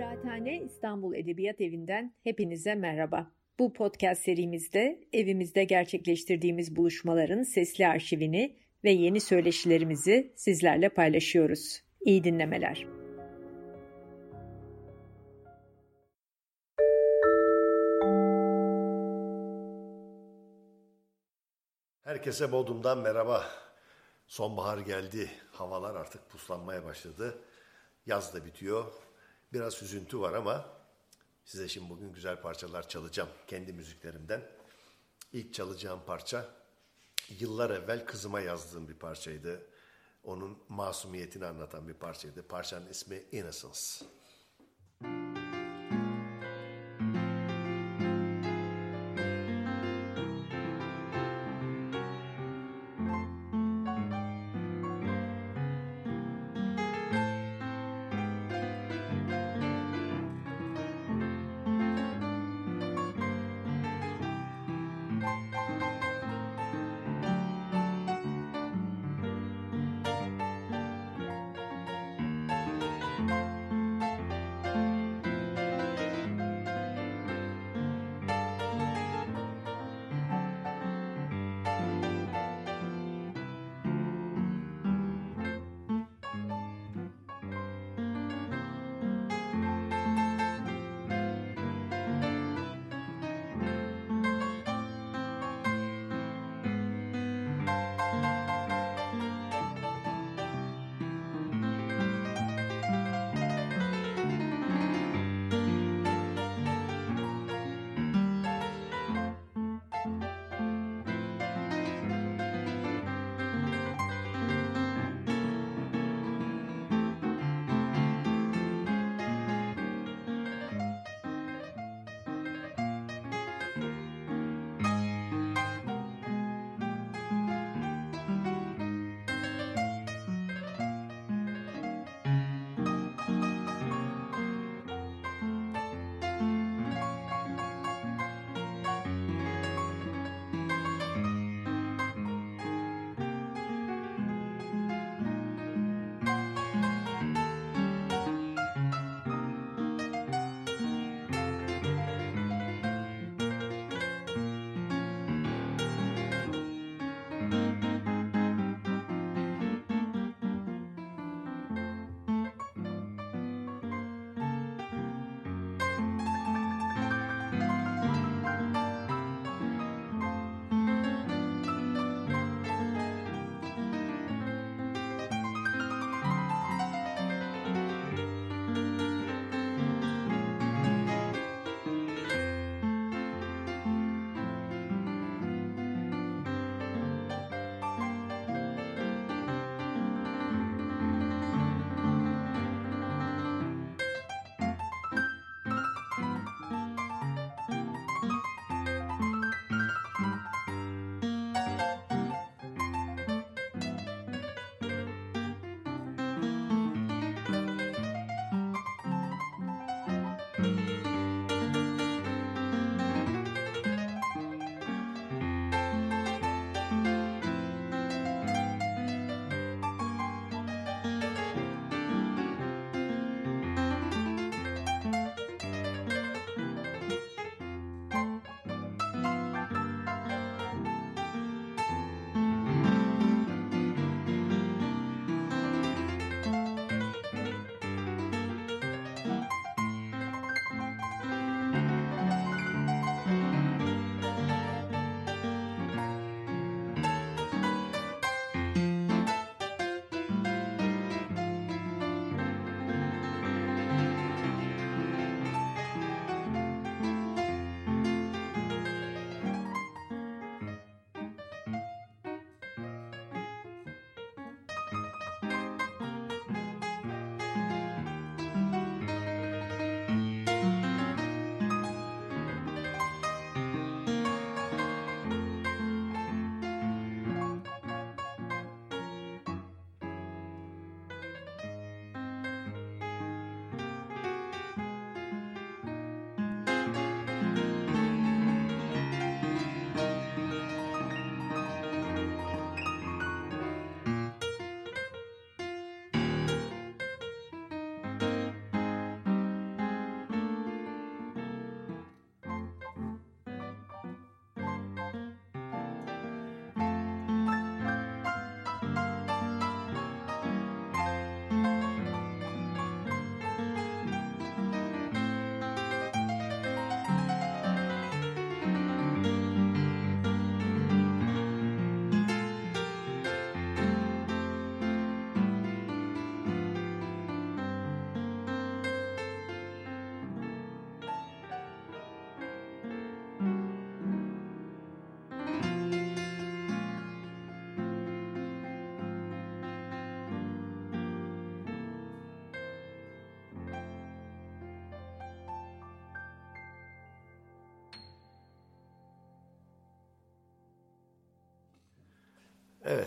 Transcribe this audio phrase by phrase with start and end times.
[0.00, 3.30] Kıraathane İstanbul Edebiyat Evi'nden hepinize merhaba.
[3.58, 11.82] Bu podcast serimizde evimizde gerçekleştirdiğimiz buluşmaların sesli arşivini ve yeni söyleşilerimizi sizlerle paylaşıyoruz.
[12.00, 12.86] İyi dinlemeler.
[22.02, 23.44] Herkese Bodrum'dan merhaba.
[24.26, 25.28] Sonbahar geldi.
[25.52, 27.38] Havalar artık puslanmaya başladı.
[28.06, 29.09] Yaz da bitiyor.
[29.52, 30.80] Biraz üzüntü var ama
[31.44, 33.28] size şimdi bugün güzel parçalar çalacağım.
[33.46, 34.42] Kendi müziklerimden.
[35.32, 36.48] İlk çalacağım parça
[37.38, 39.66] yıllar evvel kızıma yazdığım bir parçaydı.
[40.24, 42.48] Onun masumiyetini anlatan bir parçaydı.
[42.48, 44.04] Parçanın ismi Innocence.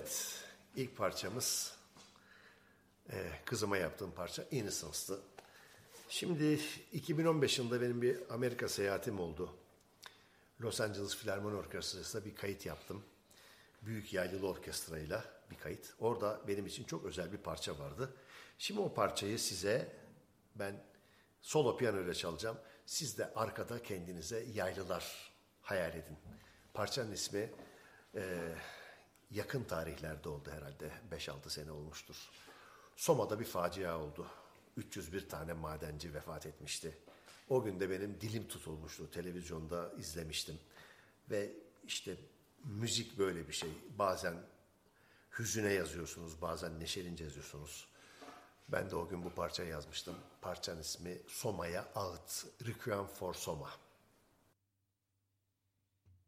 [0.03, 0.43] Evet,
[0.75, 1.73] ilk parçamız
[3.09, 3.15] e,
[3.45, 5.21] kızıma yaptığım parça Innocence'tı.
[6.09, 6.59] Şimdi
[6.93, 9.55] 2015 yılında benim bir Amerika seyahatim oldu.
[10.61, 13.03] Los Angeles Filarmoni Orkestrası'na bir kayıt yaptım.
[13.81, 15.93] Büyük yaylılı orkestrayla bir kayıt.
[15.99, 18.13] Orada benim için çok özel bir parça vardı.
[18.57, 19.95] Şimdi o parçayı size
[20.55, 20.83] ben
[21.41, 22.57] solo piyano ile çalacağım.
[22.85, 26.17] Siz de arkada kendinize yaylılar hayal edin.
[26.73, 27.51] Parçanın ismi
[28.15, 28.53] e,
[29.33, 30.91] yakın tarihlerde oldu herhalde.
[31.11, 32.15] 5-6 sene olmuştur.
[32.95, 34.27] Soma'da bir facia oldu.
[34.77, 36.97] 301 tane madenci vefat etmişti.
[37.49, 39.11] O gün de benim dilim tutulmuştu.
[39.11, 40.59] Televizyonda izlemiştim.
[41.29, 41.51] Ve
[41.87, 42.17] işte
[42.63, 43.69] müzik böyle bir şey.
[43.97, 44.33] Bazen
[45.39, 47.87] hüzüne yazıyorsunuz, bazen neşelince yazıyorsunuz.
[48.69, 50.15] Ben de o gün bu parçayı yazmıştım.
[50.41, 52.45] Parçanın ismi Soma'ya Ağıt.
[52.65, 53.69] Requiem for Soma.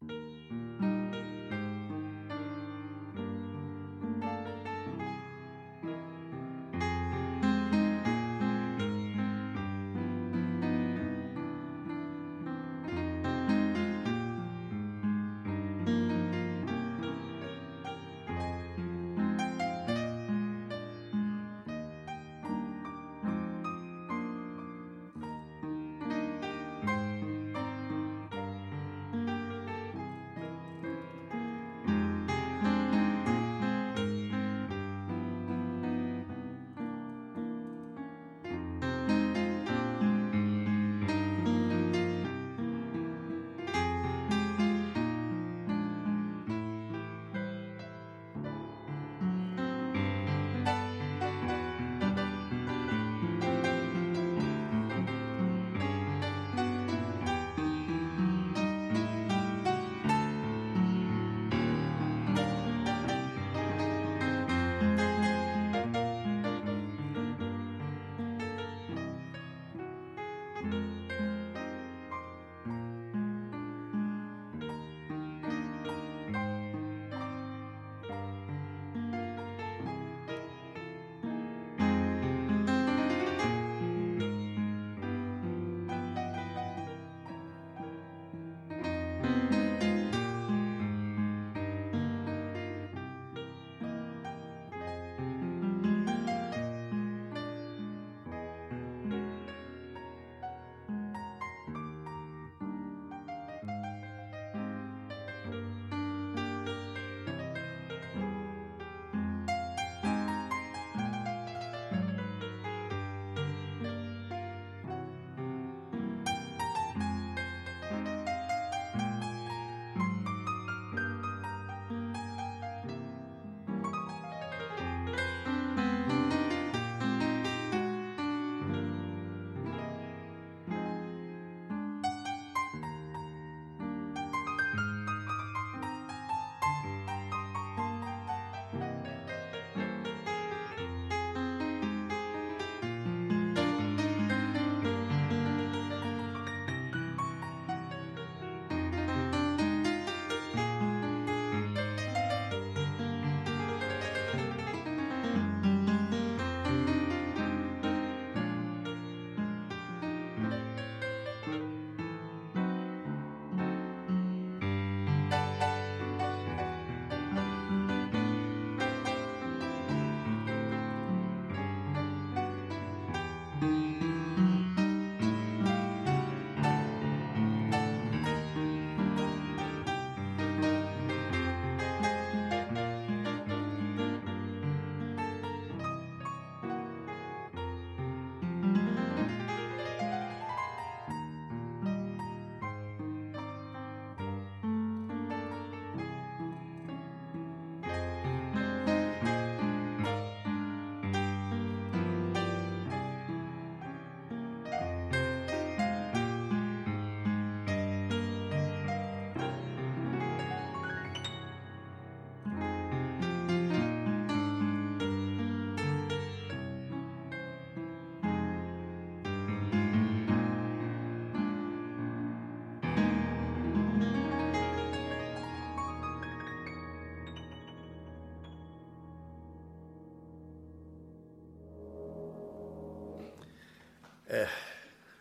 [0.02, 0.35] Müzik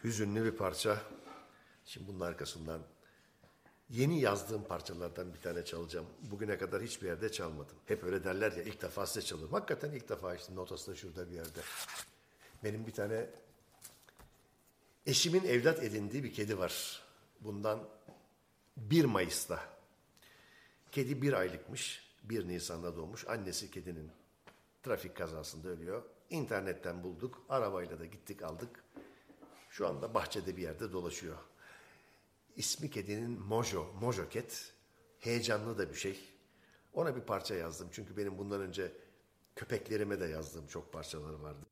[0.04, 1.02] hüzünlü bir parça.
[1.84, 2.80] Şimdi bunun arkasından
[3.90, 6.06] Yeni yazdığım parçalardan bir tane çalacağım.
[6.22, 7.76] Bugüne kadar hiçbir yerde çalmadım.
[7.86, 9.54] Hep öyle derler ya ilk defa size çalıyorum.
[9.54, 11.60] Hakikaten ilk defa işte notası da şurada bir yerde.
[12.64, 13.26] Benim bir tane
[15.06, 17.02] eşimin evlat edindiği bir kedi var.
[17.40, 17.88] Bundan
[18.76, 19.60] 1 Mayıs'ta.
[20.92, 22.10] Kedi bir aylıkmış.
[22.22, 23.28] 1 Nisan'da doğmuş.
[23.28, 24.10] Annesi kedinin
[24.82, 26.02] trafik kazasında ölüyor.
[26.30, 27.42] İnternetten bulduk.
[27.48, 28.84] Arabayla da gittik aldık.
[29.74, 31.36] Şu anda bahçede bir yerde dolaşıyor.
[32.56, 34.72] İsmi kedinin Mojo, Mojo Cat.
[35.20, 36.20] Heyecanlı da bir şey.
[36.92, 37.88] Ona bir parça yazdım.
[37.92, 38.92] Çünkü benim bundan önce
[39.56, 41.66] köpeklerime de yazdığım çok parçalar vardı.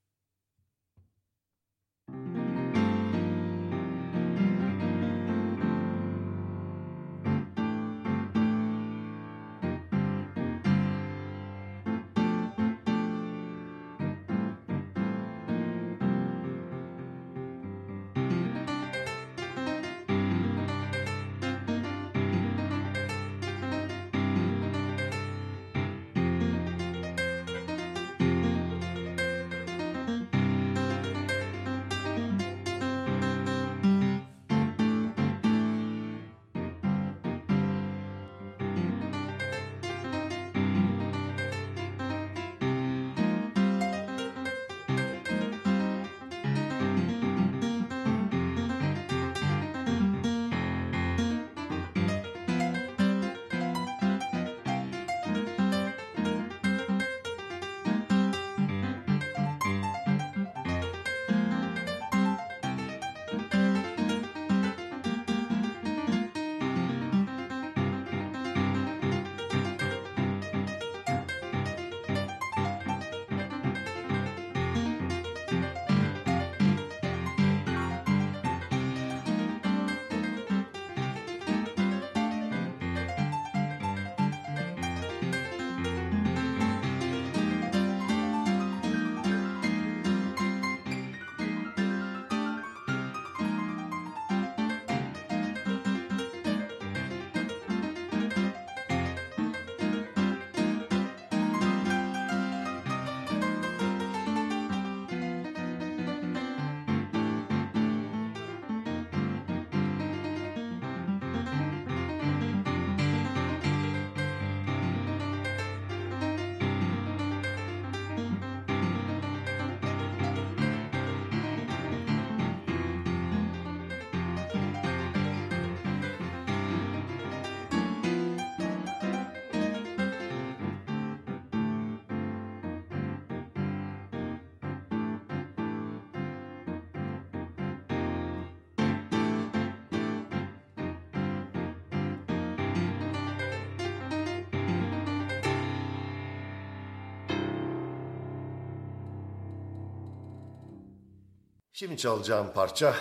[151.82, 152.96] Şimdi çalacağım parça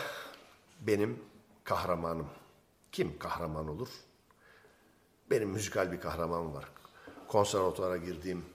[0.80, 1.20] benim
[1.64, 2.28] kahramanım.
[2.92, 3.90] Kim kahraman olur?
[5.30, 6.66] Benim müzikal bir kahramanım var.
[7.28, 8.46] Konservatuara girdiğim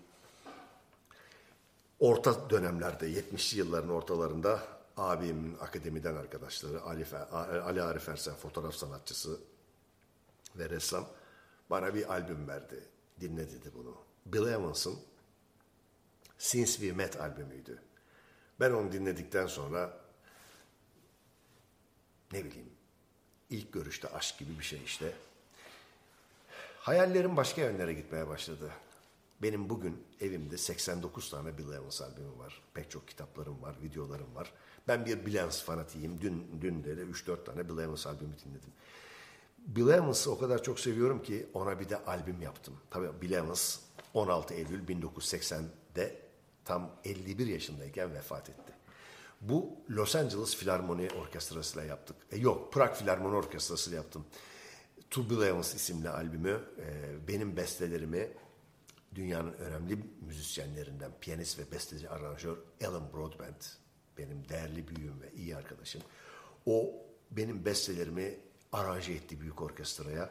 [2.00, 4.62] orta dönemlerde 70'li yılların ortalarında
[4.96, 7.06] abimin akademiden arkadaşları Ali,
[7.64, 9.40] Ali Arif Ersen fotoğraf sanatçısı
[10.56, 11.06] ve ressam
[11.70, 12.84] bana bir albüm verdi.
[13.20, 13.94] Dinle dedi bunu.
[14.26, 14.96] Bill Evans'ın
[16.38, 17.82] Since We Met albümüydü.
[18.60, 20.05] Ben onu dinledikten sonra
[22.32, 22.70] ne bileyim
[23.50, 25.12] ilk görüşte aşk gibi bir şey işte.
[26.80, 28.70] Hayallerim başka yönlere gitmeye başladı.
[29.42, 32.62] Benim bugün evimde 89 tane Bill Evans albümü var.
[32.74, 34.52] Pek çok kitaplarım var, videolarım var.
[34.88, 36.20] Ben bir Bill Evans fanatiyim.
[36.20, 38.72] Dün, dün de 3-4 tane Bill Evans albümü dinledim.
[39.58, 42.74] Bill Evans'ı o kadar çok seviyorum ki ona bir de albüm yaptım.
[42.90, 43.78] Tabii Bill Evans
[44.14, 46.18] 16 Eylül 1980'de
[46.64, 48.72] tam 51 yaşındayken vefat etti.
[49.40, 52.16] Bu Los Angeles Filarmoni Orkestrası ile yaptık.
[52.32, 54.26] E, yok, Prag Filarmoni Orkestrası ile yaptım.
[55.44, 58.28] Evans isimli albümü e, benim bestelerimi
[59.14, 63.76] dünyanın önemli müzisyenlerinden piyanist ve besteci aranjör Alan Broadbent
[64.18, 66.02] benim değerli büyüğüm ve iyi arkadaşım.
[66.66, 66.94] O
[67.30, 68.38] benim bestelerimi
[68.72, 70.30] aranje etti büyük orkestraya.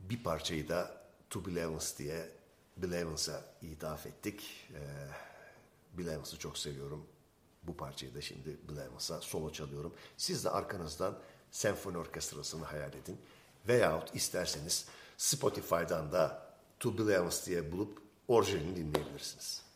[0.00, 1.56] Bir parçayı da To Bill
[1.98, 2.28] diye
[2.76, 4.68] Bill Evans'a ithaf ettik.
[4.74, 4.78] Ee,
[5.98, 7.06] Bill çok seviyorum.
[7.62, 9.94] Bu parçayı da şimdi Bill Evans'a solo çalıyorum.
[10.16, 11.18] Siz de arkanızdan
[11.50, 13.20] senfoni orkestrasını hayal edin.
[13.68, 14.86] Veyahut isterseniz
[15.16, 16.50] Spotify'dan da
[16.80, 19.69] To Evans diye bulup orijinalini dinleyebilirsiniz.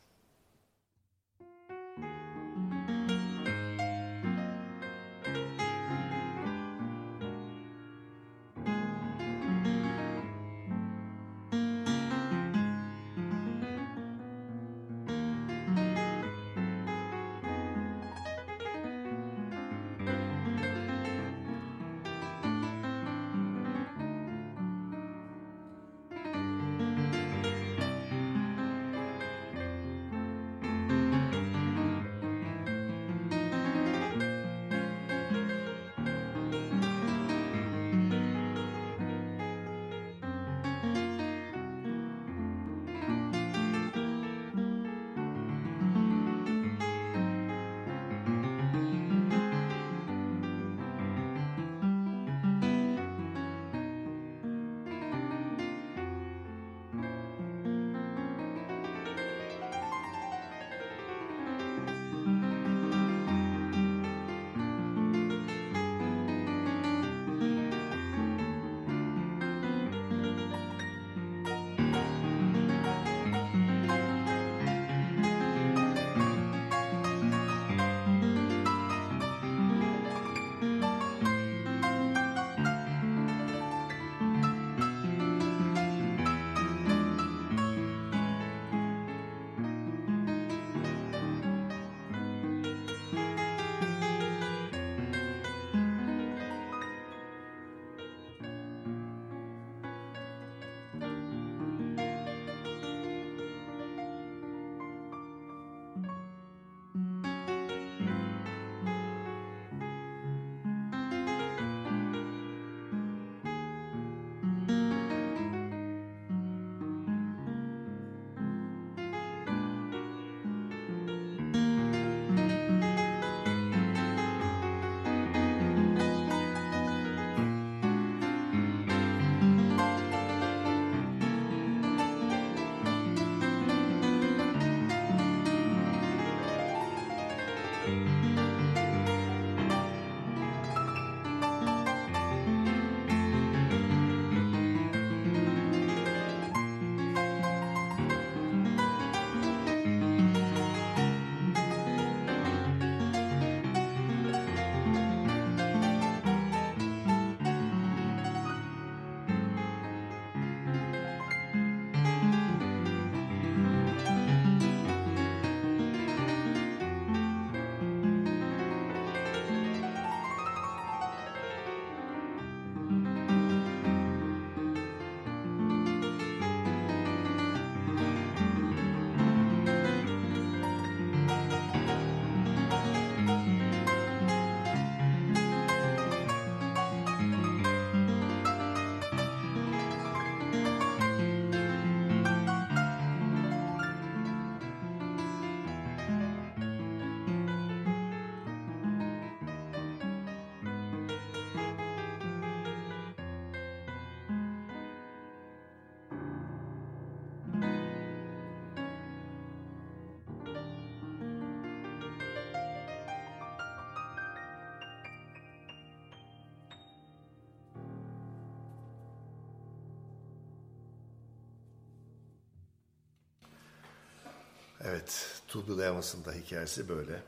[224.95, 227.23] Evet, Tuğbil Evans'ın da hikayesi böyle.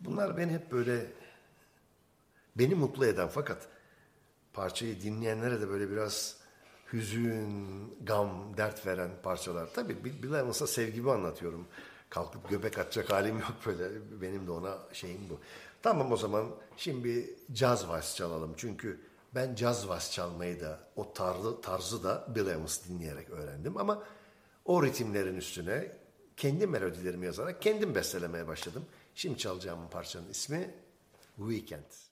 [0.00, 1.06] Bunlar beni hep böyle
[2.56, 3.68] beni mutlu eden fakat
[4.52, 6.36] parçayı dinleyenlere de böyle biraz
[6.92, 9.68] hüzün, gam, dert veren parçalar.
[9.74, 11.66] Tabii Bill Evans'a sevgimi anlatıyorum.
[12.10, 13.90] Kalkıp göbek atacak halim yok böyle.
[14.22, 15.40] Benim de ona şeyim bu.
[15.82, 18.54] Tamam o zaman şimdi caz vals çalalım.
[18.56, 19.00] Çünkü
[19.34, 23.76] ben caz vals çalmayı da o tarzı, tarzı da Bill Evans dinleyerek öğrendim.
[23.76, 24.02] Ama
[24.64, 25.98] o ritimlerin üstüne
[26.38, 28.84] kendi melodilerimi yazarak kendim bestelemeye başladım.
[29.14, 30.74] Şimdi çalacağım parçanın ismi
[31.36, 32.07] Weekend.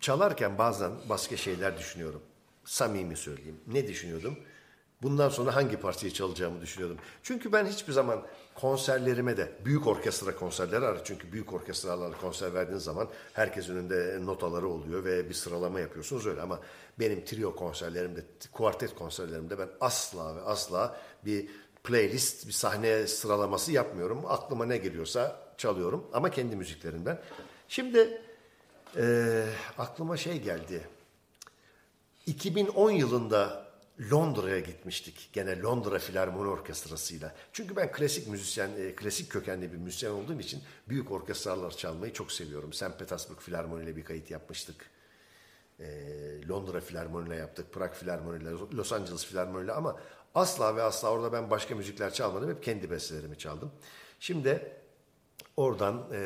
[0.00, 2.22] Çalarken bazen başka şeyler düşünüyorum.
[2.64, 3.60] Samimi söyleyeyim.
[3.66, 4.36] Ne düşünüyordum?
[5.02, 6.98] bundan sonra hangi parçayı çalacağımı düşünüyordum.
[7.22, 8.22] Çünkü ben hiçbir zaman
[8.54, 11.00] konserlerime de büyük orkestra konserleri var.
[11.04, 16.40] Çünkü büyük orkestralarla konser verdiğiniz zaman herkes önünde notaları oluyor ve bir sıralama yapıyorsunuz öyle.
[16.40, 16.60] Ama
[16.98, 18.20] benim trio konserlerimde,
[18.52, 21.48] kuartet konserlerimde ben asla ve asla bir
[21.84, 24.22] playlist, bir sahne sıralaması yapmıyorum.
[24.26, 27.20] Aklıma ne geliyorsa çalıyorum ama kendi müziklerimden.
[27.68, 28.22] Şimdi
[28.96, 29.44] e,
[29.78, 30.88] aklıma şey geldi.
[32.26, 33.70] 2010 yılında
[34.12, 35.30] Londra'ya gitmiştik.
[35.32, 37.34] Gene Londra Filarmoni Orkestrası'yla.
[37.52, 42.32] Çünkü ben klasik müzisyen, e, klasik kökenli bir müzisyen olduğum için büyük orkestralar çalmayı çok
[42.32, 42.72] seviyorum.
[42.72, 42.98] St.
[42.98, 44.90] Petersburg Filarmoni ile bir kayıt yapmıştık.
[45.80, 45.86] E,
[46.48, 50.00] Londra Filarmoni ile yaptık, Prag Filarmoni ile, Los Angeles Filarmoni ile ama
[50.34, 52.50] asla ve asla orada ben başka müzikler çalmadım.
[52.50, 53.72] Hep kendi bestelerimi çaldım.
[54.20, 54.72] Şimdi
[55.60, 56.20] oradan e,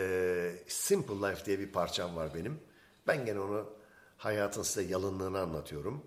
[0.66, 2.60] Simple Life diye bir parçam var benim.
[3.06, 3.72] Ben gene onu
[4.16, 6.02] hayatın size yalınlığını anlatıyorum.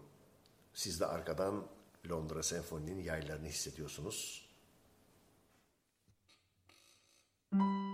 [0.74, 1.68] Siz de arkadan
[2.10, 4.48] Londra Senfoni'nin yaylarını hissediyorsunuz.
[7.52, 7.87] Müzik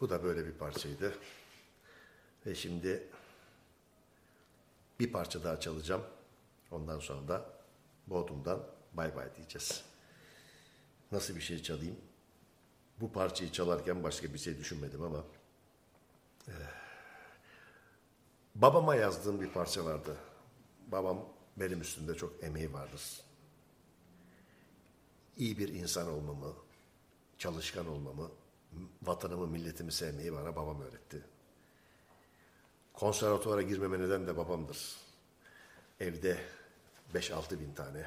[0.00, 1.14] Bu da böyle bir parçaydı.
[2.46, 3.08] Ve şimdi
[5.00, 6.02] bir parça daha çalacağım.
[6.70, 7.50] Ondan sonra da
[8.06, 9.84] Bodrum'dan bay bay diyeceğiz.
[11.12, 11.96] Nasıl bir şey çalayım?
[13.00, 15.24] Bu parçayı çalarken başka bir şey düşünmedim ama
[16.48, 16.54] e,
[18.54, 20.16] babama yazdığım bir parça vardı.
[20.92, 21.24] Babam
[21.56, 23.02] benim üstünde çok emeği vardır.
[25.36, 26.52] İyi bir insan olmamı,
[27.38, 28.30] çalışkan olmamı,
[29.02, 31.24] vatanımı, milletimi sevmeyi bana babam öğretti.
[32.92, 34.96] Konservatuvara girmeme neden de babamdır.
[36.00, 36.38] Evde
[37.14, 38.06] 5-6 bin tane,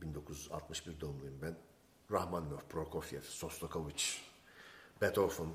[0.00, 1.56] 1961 doğumluyum ben.
[2.10, 4.04] Rahmaninoff, Prokofiev, Sostakovich,
[5.00, 5.48] Beethoven,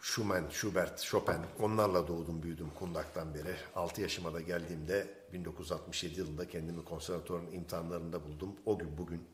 [0.00, 3.56] Schumann, Schubert, Chopin onlarla doğdum büyüdüm kundaktan beri.
[3.74, 8.56] 6 yaşıma da geldiğimde 1967 yılında kendimi konservatuvarın imtihanlarında buldum.
[8.66, 9.26] O gün bugün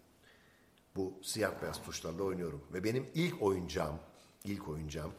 [0.96, 2.62] bu siyah beyaz tuşlarla oynuyorum.
[2.72, 3.98] Ve benim ilk oyuncağım,
[4.44, 5.12] ilk oyuncağım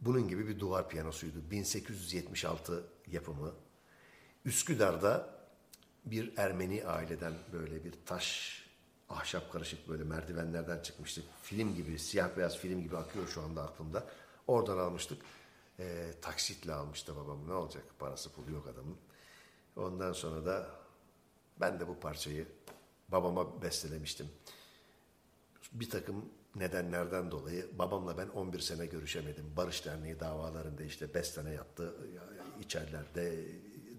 [0.00, 1.50] bunun gibi bir duvar piyanosuydu.
[1.50, 3.54] 1876 yapımı.
[4.44, 5.42] Üsküdar'da
[6.04, 8.58] bir Ermeni aileden böyle bir taş
[9.08, 11.24] ahşap karışık böyle merdivenlerden çıkmıştık.
[11.42, 14.06] Film gibi, siyah beyaz film gibi akıyor şu anda aklımda.
[14.46, 15.22] Oradan almıştık.
[15.78, 17.48] E, taksitle almıştı babam.
[17.48, 17.84] Ne olacak?
[17.98, 18.96] Parası pulu yok adamın.
[19.76, 20.70] Ondan sonra da
[21.60, 22.48] ben de bu parçayı
[23.12, 24.28] babama bestelemiştim.
[25.72, 26.24] Bir takım
[26.56, 29.44] nedenlerden dolayı babamla ben 11 sene görüşemedim.
[29.56, 31.94] Barış Derneği davalarında işte 5 sene yattı
[32.60, 33.38] içerilerde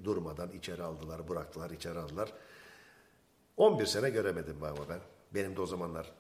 [0.04, 2.34] durmadan içeri aldılar, bıraktılar, içeri aldılar.
[3.58, 5.00] 11 sene göremedim babamı ben.
[5.34, 6.12] Benim de o zamanlar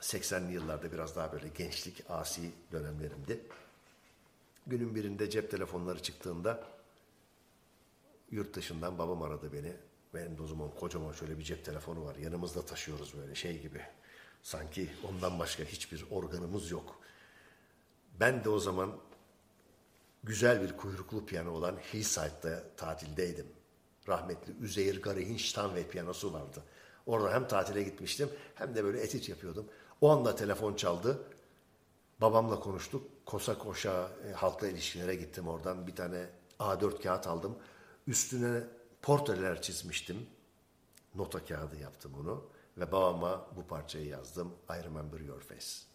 [0.00, 3.40] 80'li yıllarda biraz daha böyle gençlik, asi dönemlerimdi.
[4.66, 6.64] Günün birinde cep telefonları çıktığında
[8.30, 9.76] yurt dışından babam aradı beni.
[10.14, 12.16] Benim de o zaman kocaman şöyle bir cep telefonu var.
[12.16, 13.82] Yanımızda taşıyoruz böyle şey gibi.
[14.42, 17.00] Sanki ondan başka hiçbir organımız yok.
[18.20, 18.96] Ben de o zaman
[20.24, 23.46] güzel bir kuyruklu piyano olan Hillside'da tatildeydim.
[24.08, 26.62] Rahmetli Üzeyir Garih'in Steinway piyanosu vardı.
[27.06, 29.66] Orada hem tatile gitmiştim hem de böyle etit yapıyordum.
[30.00, 31.18] O anda telefon çaldı.
[32.20, 33.26] Babamla konuştuk.
[33.26, 35.86] Kosa koşa e, halkla ilişkilere gittim oradan.
[35.86, 36.26] Bir tane
[36.58, 37.58] A4 kağıt aldım.
[38.06, 38.62] Üstüne
[39.02, 40.26] portreler çizmiştim.
[41.14, 42.50] Nota kağıdı yaptım onu.
[42.78, 44.54] Ve babama bu parçayı yazdım.
[44.70, 45.89] I remember your face.